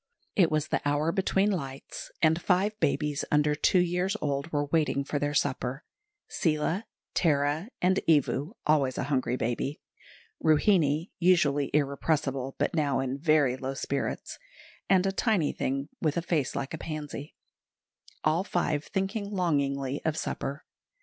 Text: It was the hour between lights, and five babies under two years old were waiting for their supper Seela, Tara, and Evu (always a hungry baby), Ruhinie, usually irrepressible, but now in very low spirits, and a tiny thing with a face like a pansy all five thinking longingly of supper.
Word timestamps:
It 0.35 0.49
was 0.49 0.69
the 0.69 0.81
hour 0.83 1.11
between 1.11 1.51
lights, 1.51 2.11
and 2.23 2.41
five 2.41 2.75
babies 2.79 3.23
under 3.29 3.53
two 3.53 3.77
years 3.77 4.17
old 4.19 4.51
were 4.51 4.65
waiting 4.65 5.03
for 5.03 5.19
their 5.19 5.35
supper 5.35 5.83
Seela, 6.27 6.87
Tara, 7.13 7.69
and 7.83 7.97
Evu 8.09 8.53
(always 8.65 8.97
a 8.97 9.03
hungry 9.03 9.35
baby), 9.37 9.79
Ruhinie, 10.43 11.11
usually 11.19 11.69
irrepressible, 11.71 12.55
but 12.57 12.73
now 12.73 12.99
in 12.99 13.19
very 13.19 13.55
low 13.55 13.75
spirits, 13.75 14.39
and 14.89 15.05
a 15.05 15.11
tiny 15.11 15.53
thing 15.53 15.89
with 16.01 16.17
a 16.17 16.23
face 16.23 16.55
like 16.55 16.73
a 16.73 16.79
pansy 16.79 17.35
all 18.23 18.43
five 18.43 18.85
thinking 18.85 19.29
longingly 19.29 20.01
of 20.03 20.17
supper. 20.17 20.65